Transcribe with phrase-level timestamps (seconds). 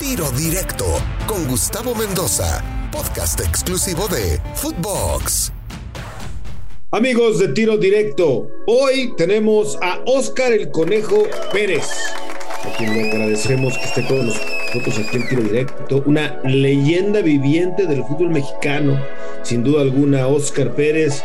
[0.00, 0.84] Tiro Directo
[1.26, 5.52] con Gustavo Mendoza, podcast exclusivo de Footbox.
[6.90, 11.22] Amigos de Tiro Directo, hoy tenemos a Oscar el Conejo
[11.52, 11.88] Pérez,
[12.64, 17.86] a quien le agradecemos que esté con nosotros aquí en Tiro Directo, una leyenda viviente
[17.86, 19.00] del fútbol mexicano,
[19.42, 21.22] sin duda alguna, Oscar Pérez.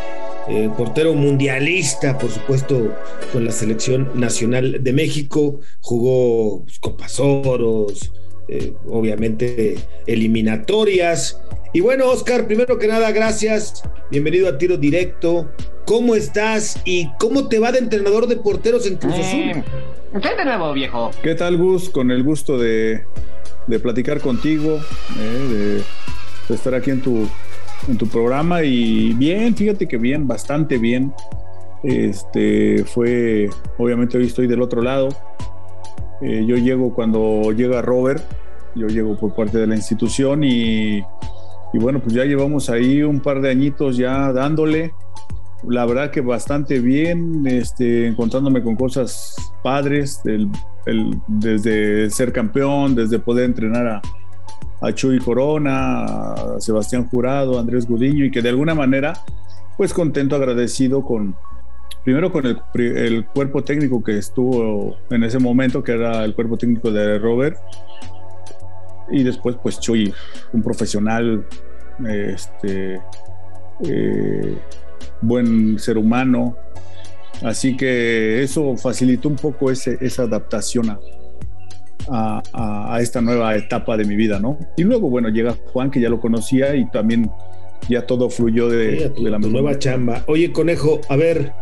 [0.48, 2.96] Eh, portero mundialista, por supuesto,
[3.32, 8.10] con la selección nacional de México, jugó pues, Copas Oros,
[8.52, 9.76] eh, obviamente
[10.08, 11.40] eliminatorias.
[11.72, 13.84] Y bueno, Oscar, primero que nada, gracias.
[14.10, 15.48] Bienvenido a Tiro Directo.
[15.86, 19.40] ¿Cómo estás y cómo te va de entrenador de porteros en Cruz Azul?
[19.40, 19.62] Eh,
[20.12, 21.12] de nuevo, viejo.
[21.22, 21.90] ¿Qué tal, Gus?
[21.90, 23.04] Con el gusto de,
[23.68, 24.80] de platicar contigo,
[25.16, 25.82] eh,
[26.48, 27.28] de, estar aquí en tu,
[27.86, 28.64] en tu programa.
[28.64, 31.12] Y bien, fíjate que bien, bastante bien.
[31.84, 35.08] Este fue, obviamente hoy estoy del otro lado.
[36.20, 38.22] Eh, yo llego cuando llega Robert,
[38.74, 43.20] yo llego por parte de la institución y, y, bueno, pues ya llevamos ahí un
[43.20, 44.92] par de añitos ya dándole.
[45.66, 50.48] La verdad que bastante bien, este, encontrándome con cosas padres, el,
[51.26, 54.02] desde ser campeón, desde poder entrenar a,
[54.80, 59.12] a Chuy Corona, a Sebastián Jurado, a Andrés Gudiño y que de alguna manera,
[59.76, 61.34] pues contento, agradecido con,
[62.10, 66.90] primero con el, cuerpo técnico que estuvo en ese momento, que era el cuerpo técnico
[66.90, 67.56] de Robert,
[69.12, 70.12] y después pues Chuy,
[70.52, 71.46] un profesional,
[72.08, 73.00] este,
[73.84, 74.58] eh,
[75.20, 76.56] buen ser humano,
[77.42, 80.98] así que eso facilitó un poco ese, esa adaptación
[82.08, 84.58] a, a, esta nueva etapa de mi vida, ¿no?
[84.76, 87.30] Y luego, bueno, llega Juan, que ya lo conocía y también
[87.88, 90.24] ya todo fluyó de, la nueva chamba.
[90.26, 91.52] Oye, conejo, a ver,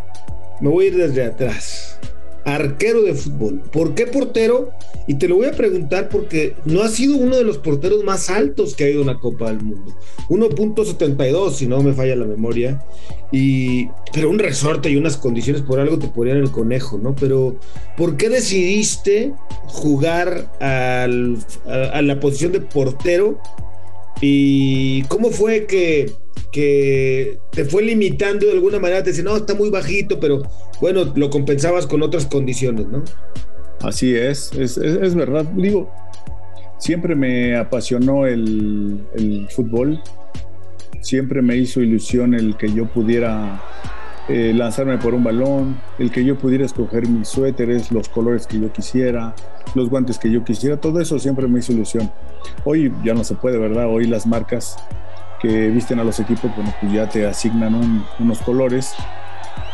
[0.60, 1.98] me voy a ir desde atrás.
[2.44, 3.60] Arquero de fútbol.
[3.70, 4.70] ¿Por qué portero?
[5.06, 8.30] Y te lo voy a preguntar porque no ha sido uno de los porteros más
[8.30, 9.94] altos que ha ido a una Copa del Mundo.
[10.28, 12.82] 1.72, si no me falla la memoria.
[13.32, 17.14] Y, pero un resorte y unas condiciones por algo te ponían el conejo, ¿no?
[17.14, 17.56] Pero,
[17.97, 19.34] ¿por qué decidiste
[19.66, 23.41] jugar a la posición de portero?
[24.20, 26.12] ¿Y cómo fue que
[26.50, 30.42] que te fue limitando de alguna manera, te dice, no, está muy bajito, pero
[30.81, 33.04] bueno, lo compensabas con otras condiciones, ¿no?
[33.82, 35.44] Así es, es, verdad.
[35.54, 35.91] Digo,
[36.78, 40.03] siempre me apasionó el, el, fútbol,
[41.00, 43.62] siempre me hizo ilusión el que yo pudiera
[44.28, 48.59] eh, lanzarme por un balón, el que yo pudiera escoger mis suéteres, los colores que
[48.59, 49.34] yo quisiera,
[49.75, 52.10] los guantes que yo quisiera, todo eso siempre me hizo ilusión.
[52.65, 53.88] Hoy ya no se puede, ¿verdad?
[53.88, 54.76] Hoy las marcas
[55.41, 58.94] que visten a los equipos, bueno, pues ya te asignan unos colores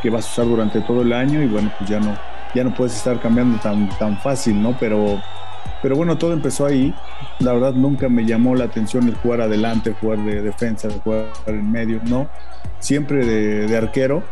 [0.03, 2.17] que vas a usar durante todo el año y bueno, pues ya no,
[2.55, 4.77] ya no puedes estar cambiando tan, tan fácil, ¿no?
[4.79, 5.23] Pero,
[5.83, 6.95] pero bueno, todo empezó ahí.
[7.41, 11.71] La verdad nunca me llamó la atención el jugar adelante, jugar de defensa, jugar en
[11.71, 12.29] medio, ¿no?
[12.81, 14.23] Siempre de, arquero.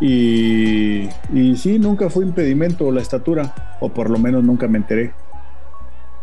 [0.00, 5.12] Y, y sí, nunca fue impedimento la estatura, o por lo menos nunca me enteré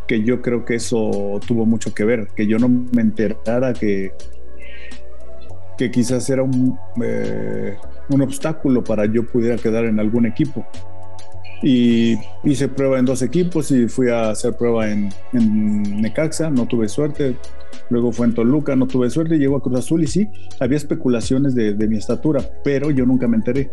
[0.07, 4.11] que yo creo que eso tuvo mucho que ver, que yo no me enterara que,
[5.77, 7.75] que quizás era un, eh,
[8.09, 10.65] un obstáculo para yo pudiera quedar en algún equipo.
[11.63, 15.09] Y hice prueba en dos equipos y fui a hacer prueba en,
[16.01, 17.35] Necaxa, no tuve suerte.
[17.89, 19.37] Luego fue en Toluca, no tuve suerte.
[19.37, 20.29] Llegó a Cruz Azul y sí,
[20.59, 23.71] había especulaciones de, de mi estatura, pero yo nunca me enteré.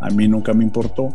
[0.00, 1.08] A mí nunca me importó.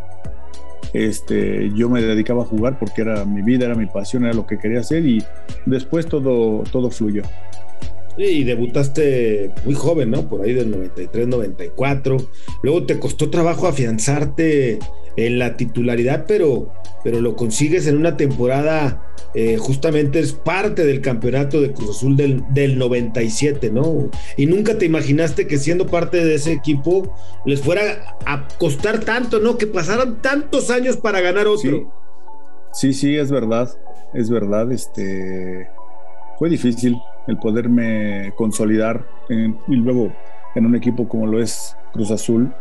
[0.93, 4.47] Este, yo me dedicaba a jugar porque era mi vida, era mi pasión, era lo
[4.47, 5.23] que quería hacer y
[5.65, 7.21] después todo, todo fluyó.
[8.17, 10.27] Y debutaste muy joven, ¿no?
[10.27, 12.17] Por ahí del 93, 94.
[12.63, 14.79] Luego te costó trabajo afianzarte
[15.15, 16.71] en la titularidad, pero,
[17.03, 19.03] pero lo consigues en una temporada,
[19.33, 24.09] eh, justamente es parte del campeonato de Cruz Azul del, del 97, ¿no?
[24.37, 27.15] Y nunca te imaginaste que siendo parte de ese equipo
[27.45, 29.57] les fuera a costar tanto, ¿no?
[29.57, 31.91] Que pasaran tantos años para ganar otro.
[32.73, 33.69] Sí, sí, sí es verdad,
[34.13, 35.67] es verdad, este
[36.38, 36.95] fue difícil
[37.29, 40.11] el poderme consolidar y luego
[40.55, 42.51] en un equipo como lo es Cruz Azul.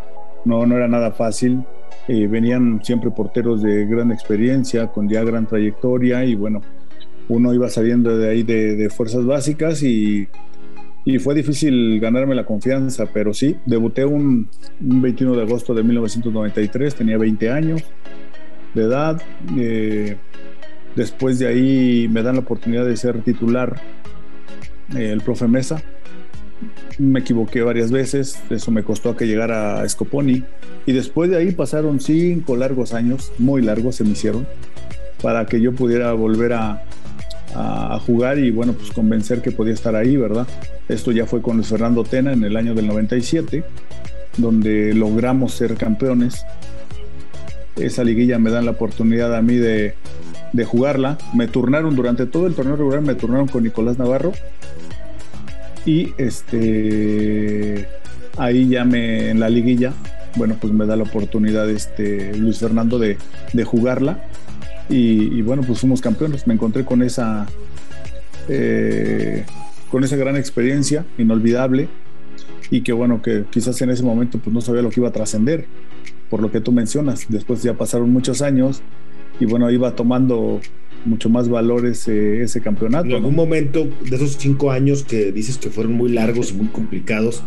[0.45, 1.65] No, no era nada fácil.
[2.07, 6.61] Eh, venían siempre porteros de gran experiencia, con ya gran trayectoria y bueno,
[7.29, 10.29] uno iba saliendo de ahí de, fuerzas básicas y,
[11.05, 14.49] y, fue difícil ganarme la confianza, pero sí, debuté un,
[14.81, 17.83] 21 de agosto de 1993, tenía 20 años
[18.75, 19.21] de edad.
[19.57, 20.17] Eh,
[20.99, 23.81] Después de ahí me dan la oportunidad de ser titular
[24.97, 25.83] eh, el profe Mesa.
[26.99, 30.45] Me equivoqué varias veces, eso me costó que llegara a Scoponi.
[30.87, 34.47] Y después de ahí pasaron cinco largos años, muy largos se me hicieron,
[35.23, 36.83] para que yo pudiera volver a,
[37.55, 40.47] a, jugar y bueno, pues convencer que podía estar ahí, ¿verdad?
[40.89, 43.65] Esto ya fue con Luis Fernando Tena en el año del 97,
[44.37, 46.45] donde logramos ser campeones.
[47.77, 49.95] Esa liguilla me dan la oportunidad a mí de,
[50.53, 51.19] de jugarla.
[51.35, 54.33] Me turnaron durante todo el torneo regular, me turnaron con Nicolás Navarro.
[55.89, 57.89] Y este
[58.37, 59.95] ahí ya me en la liguilla,
[60.37, 63.17] bueno, pues me da la oportunidad este Luis Fernando de,
[63.55, 64.23] de jugarla.
[64.91, 66.47] Y, bueno, pues fuimos campeones.
[66.47, 67.47] Me encontré con esa
[68.51, 69.47] eh,
[69.91, 71.89] con esa gran experiencia, inolvidable,
[72.71, 75.13] y que bueno, que quizás en ese momento pues no sabía lo que iba a
[75.13, 75.65] trascender,
[76.29, 77.25] por lo que tú mencionas.
[77.31, 78.83] Después ya pasaron muchos años
[79.41, 80.61] y bueno, iba tomando
[81.05, 83.07] mucho más valor ese, ese campeonato.
[83.07, 86.69] En algún momento de esos cinco años que dices que fueron muy largos y muy
[86.69, 87.43] complicados,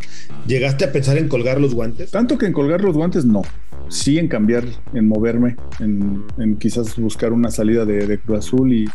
[0.48, 2.12] ¿llegaste a pensar en colgar los guantes?
[2.12, 3.42] Tanto que en colgar los guantes no.
[3.90, 4.64] Sí en cambiar,
[4.94, 8.86] en moverme, en, quizás buscar una salida de, Cruz Azul y,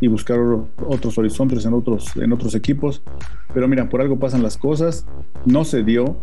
[0.00, 0.38] y, buscar
[0.86, 3.02] otros horizontes en otros, en otros equipos.
[3.52, 5.06] Pero mira, por algo pasan las cosas.
[5.44, 6.18] No se dio.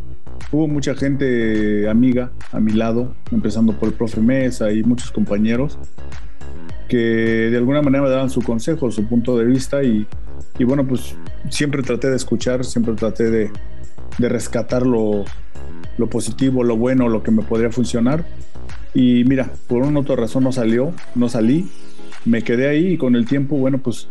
[0.51, 5.77] Hubo mucha gente amiga a mi lado, empezando por el profe Mesa y muchos compañeros,
[6.91, 10.05] que de alguna manera me daban su consejo, su punto de vista y,
[10.59, 11.15] y bueno, pues
[11.49, 13.49] siempre traté de escuchar, siempre traté de,
[14.17, 15.23] de rescatar lo,
[15.97, 18.25] lo, positivo, lo bueno, lo que me podría funcionar.
[18.93, 21.69] Y mira, por una otra razón no salió, no salí,
[22.25, 24.09] me quedé ahí y con el tiempo, bueno, pues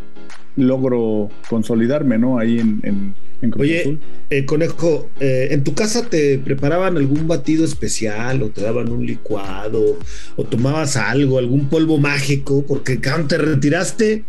[0.56, 2.38] logro consolidarme, ¿no?
[2.38, 3.14] Ahí en,
[3.58, 3.98] Oye,
[4.28, 9.06] eh, Conejo, eh, ¿en tu casa te preparaban algún batido especial o te daban un
[9.06, 9.98] licuado
[10.36, 12.64] o tomabas algo, algún polvo mágico?
[12.66, 14.24] Porque cuando te retiraste,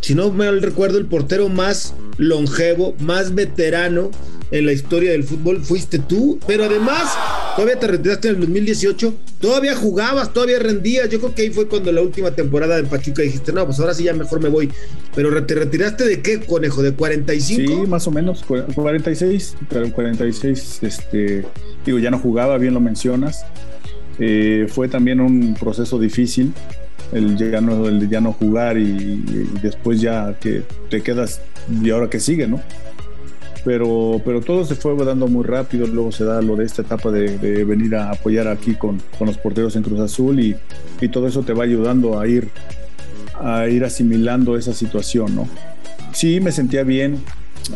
[0.00, 4.10] si no me recuerdo, el portero más longevo, más veterano
[4.50, 7.16] en la historia del fútbol fuiste tú, pero además
[7.56, 11.08] todavía te retiraste en el 2018, todavía jugabas, todavía rendías.
[11.08, 13.94] Yo creo que ahí fue cuando la última temporada de Pachuca dijiste, no, pues ahora
[13.94, 14.70] sí ya mejor me voy.
[15.14, 17.84] Pero te retiraste de qué, conejo, de 45?
[17.84, 21.44] Sí, más o menos, 46, pero 46, este,
[21.84, 23.44] digo, ya no jugaba, bien lo mencionas.
[24.18, 26.52] Eh, fue también un proceso difícil
[27.12, 29.22] el ya no, el ya no jugar y,
[29.62, 31.40] después ya que te quedas
[31.82, 32.60] y ahora que sigue, ¿no?
[33.66, 37.10] Pero, pero todo se fue dando muy rápido, luego se da lo de esta etapa
[37.10, 40.54] de, venir a apoyar aquí con, con, los porteros en Cruz Azul y,
[41.00, 42.48] y, todo eso te va ayudando a ir,
[43.34, 45.48] a ir asimilando esa situación, ¿no?
[46.12, 47.18] Sí, me sentía bien,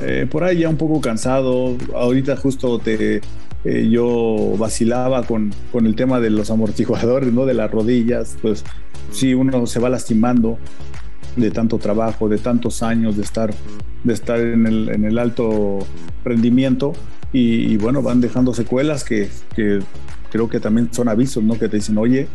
[0.00, 3.20] eh, por ahí ya un poco cansado, ahorita justo te,
[3.64, 7.46] eh, yo vacilaba con, con, el tema de los amortiguadores, ¿no?
[7.46, 8.64] De las rodillas, pues
[9.10, 10.56] sí, uno se va lastimando
[11.36, 13.52] de tanto trabajo, de tantos años de estar,
[14.04, 15.78] de estar en, el, en el alto
[16.24, 16.92] rendimiento
[17.32, 19.80] y, bueno, van dejando secuelas que, que,
[20.30, 21.58] creo que también son avisos, ¿no?
[21.58, 22.26] Que te dicen, oye,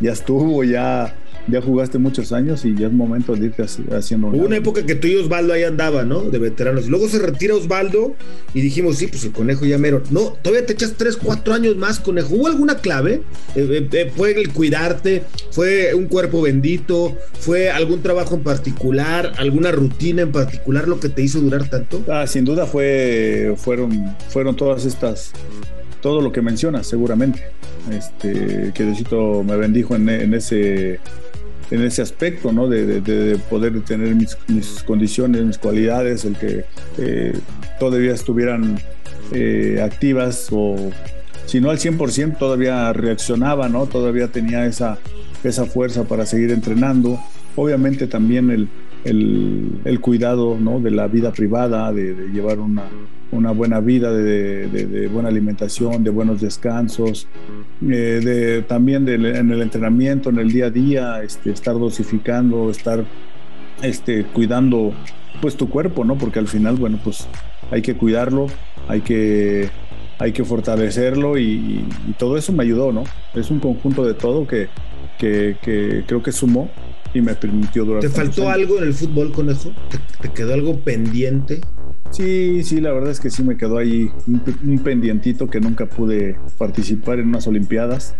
[0.00, 1.16] ya estuvo, ya
[1.46, 4.28] ya jugaste muchos años y ya es momento de irte haciendo.
[4.28, 6.22] Hubo una época que tú y Osvaldo ahí andaba, ¿no?
[6.22, 6.88] De veteranos.
[6.88, 8.14] Luego se retira Osvaldo
[8.54, 10.02] y dijimos, sí, pues el conejo ya mero.
[10.10, 12.34] No, todavía te echas 3, 4 años más, conejo.
[12.34, 13.22] ¿Hubo alguna clave?
[13.54, 15.24] Eh, eh, eh, ¿Fue el cuidarte?
[15.50, 17.16] ¿Fue un cuerpo bendito?
[17.38, 19.32] ¿Fue algún trabajo en particular?
[19.36, 22.02] ¿Alguna rutina en particular lo que te hizo durar tanto?
[22.08, 25.32] Ah, sin duda fue, fueron, fueron todas estas
[26.00, 27.44] todo lo que mencionas, seguramente.
[27.90, 31.00] Este, que Diosito me bendijo en, en, ese
[31.70, 32.68] en ese aspecto, ¿no?
[32.68, 34.36] De, poder tener mis,
[34.84, 36.64] condiciones, mis cualidades, el que
[36.98, 37.38] eh,
[37.80, 38.78] todavía estuvieran
[39.32, 40.76] eh, activas o
[41.46, 43.86] si no al 100% todavía reaccionaba, ¿no?
[43.86, 44.98] Todavía tenía esa,
[45.42, 47.18] esa fuerza para seguir entrenando.
[47.56, 48.68] Obviamente también el,
[49.04, 50.80] el, cuidado ¿no?
[50.80, 52.84] de la vida privada, de, llevar una,
[53.34, 57.26] una, buena vida, de, buena alimentación, de buenos descansos,
[57.82, 63.04] eh, de, también en el entrenamiento, en el día a día, este, estar dosificando, estar
[63.82, 64.92] este, cuidando
[65.40, 66.16] pues tu cuerpo, ¿no?
[66.16, 67.26] Porque al final, bueno, pues
[67.70, 68.46] hay que cuidarlo,
[68.88, 69.68] hay que,
[70.18, 71.84] hay que fortalecerlo y,
[72.18, 73.04] todo eso me ayudó, ¿no?
[73.34, 74.68] Es un conjunto de todo que,
[75.18, 76.70] que, que creo que sumó
[77.14, 78.02] y me permitió durar.
[78.02, 79.72] ¿Te faltó algo en el fútbol con eso?
[80.20, 81.60] ¿Te, quedó algo pendiente?
[82.14, 86.36] Sí, sí, la verdad es que sí me quedó ahí un, pendientito que nunca pude
[86.58, 88.14] participar en unas Olimpiadas,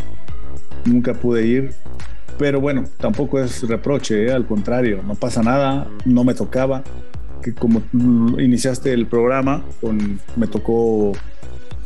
[0.84, 1.70] nunca pude ir,
[2.36, 4.32] pero bueno, tampoco es reproche, ¿eh?
[4.32, 6.82] al contrario, no pasa nada, no me tocaba,
[7.40, 9.62] que como iniciaste el programa,
[10.34, 11.12] me tocó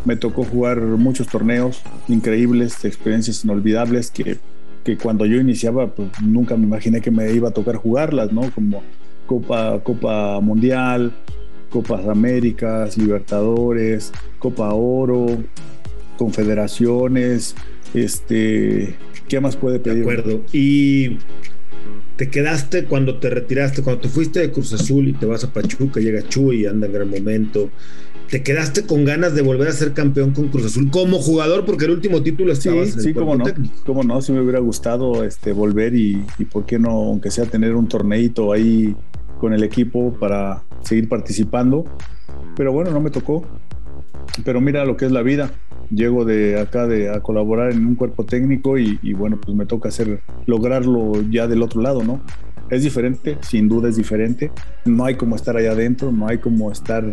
[0.06, 4.38] me tocó jugar muchos torneos increíbles, experiencias inolvidables que
[4.82, 8.50] que cuando yo iniciaba, pues nunca me imaginé que me iba a tocar jugarlas, ¿no?
[8.54, 8.82] Como
[9.26, 11.12] Copa, Copa Mundial,
[11.70, 15.26] Copas Américas, Libertadores, Copa Oro,
[16.16, 17.54] Confederaciones,
[17.94, 18.96] este,
[19.28, 20.04] ¿qué más puede pedir?
[20.04, 20.42] De acuerdo.
[20.52, 21.18] Y
[22.16, 25.52] te quedaste cuando te retiraste, cuando te fuiste de Cruz Azul y te vas a
[25.52, 27.70] Pachuca, llega Chuy y anda en gran momento.
[28.28, 31.64] ¿Te quedaste con ganas de volver a ser campeón con Cruz Azul como jugador?
[31.64, 33.44] Porque el último título estaba sí, en el sí, cómo no,
[33.86, 37.46] cómo no, si me hubiera gustado este, volver y, y por qué no, aunque sea
[37.46, 38.94] tener un torneito ahí
[39.38, 41.84] con el equipo para seguir participando.
[42.56, 43.44] Pero bueno, no me tocó.
[44.44, 45.50] Pero mira lo que es la vida.
[45.90, 49.88] Llego de acá de, a colaborar en un cuerpo técnico y, bueno, pues me toca
[49.88, 52.20] hacer, lograrlo ya del otro lado, ¿no?
[52.68, 54.52] Es diferente, sin duda es diferente.
[54.84, 57.04] No hay como estar allá adentro, no hay como estar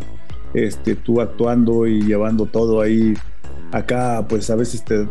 [0.54, 3.14] este, tú actuando y llevando todo ahí.
[3.72, 5.08] Acá, pues a veces te,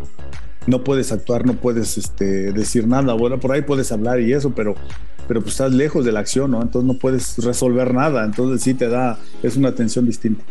[0.67, 3.15] no puedes actuar, no puedes este, decir nada.
[3.15, 4.75] Bueno, por ahí puedes hablar y eso, pero,
[5.27, 6.63] pero pues estás lejos de la acción, ¿no?
[6.63, 8.25] Entonces no puedes resolver nada.
[8.25, 10.45] Entonces sí te da, es una tensión distinta.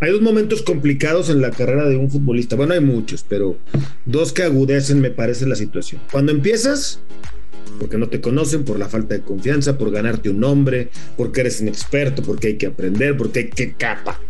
[0.00, 2.54] Hay dos momentos complicados en la carrera de un futbolista.
[2.54, 3.56] Bueno, hay muchos, pero
[4.04, 6.02] dos que agudecen, me parece, la situación.
[6.12, 7.00] Cuando empiezas,
[7.80, 11.62] porque no te conocen, por la falta de confianza, por ganarte un nombre, porque eres
[11.62, 14.20] inexperto, porque hay que aprender, porque hay que capa,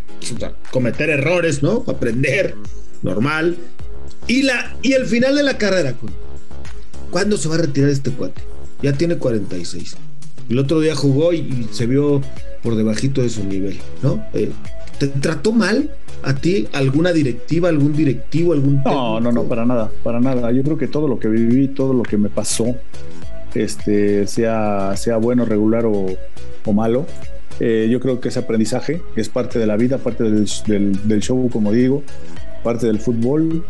[0.70, 1.84] cometer errores, ¿no?
[1.88, 2.54] Aprender,
[3.02, 3.56] normal.
[4.28, 5.94] Y, la, y el final de la carrera,
[7.10, 8.40] ¿cuándo se va a retirar este cuate?
[8.82, 9.96] Ya tiene 46.
[10.48, 12.20] El otro día jugó y, se vio
[12.62, 14.24] por debajito de su nivel, ¿no?
[14.32, 14.50] Eh,
[14.98, 15.90] ¿Te trató mal
[16.22, 18.82] a ti alguna directiva, algún directivo, algún...
[18.84, 20.50] No, no, no, para nada, para nada.
[20.52, 22.74] Yo creo que todo lo que viví, todo lo que me pasó,
[23.54, 26.06] este, sea, sea bueno, regular o,
[26.72, 27.06] malo,
[27.60, 30.46] eh, yo creo que es aprendizaje, es parte de la vida, parte del,
[31.04, 32.02] del, show, como digo,
[32.64, 33.64] parte del fútbol.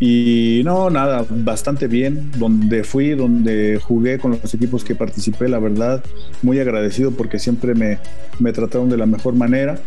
[0.00, 2.30] Y no, nada, bastante bien.
[2.38, 6.04] Donde fui, donde jugué con los equipos que participé, la verdad,
[6.42, 7.98] muy agradecido porque siempre me,
[8.38, 9.78] me trataron de la mejor manera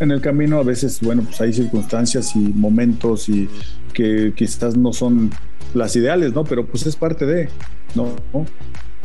[0.00, 3.48] en el camino a veces, bueno, pues hay circunstancias y momentos y
[3.92, 5.30] que quizás no son
[5.74, 6.44] las ideales, ¿no?
[6.44, 7.48] Pero pues es parte de,
[7.94, 8.16] ¿no?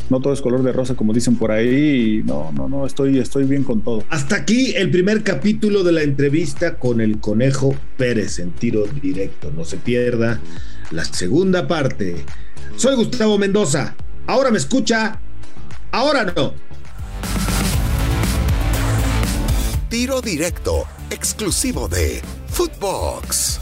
[0.08, 2.22] No todo es color de rosa, como dicen por ahí.
[2.24, 4.04] No, no, no, estoy, estoy bien con todo.
[4.08, 9.50] Hasta aquí el primer capítulo de la entrevista con el Conejo Pérez en tiro directo.
[9.50, 10.40] No se pierda
[10.90, 12.16] la segunda parte.
[12.76, 13.96] Soy Gustavo Mendoza.
[14.26, 15.18] Ahora me escucha,
[15.90, 16.54] ahora no.
[19.88, 23.60] Tiro directo, exclusivo de Footbox.